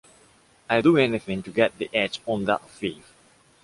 I'll 0.67 0.81
do 0.81 0.97
anything 0.97 1.43
to 1.43 1.51
get 1.51 1.77
the 1.77 1.87
edge 1.93 2.21
on 2.25 2.45
that 2.45 2.67
thief. 2.67 3.13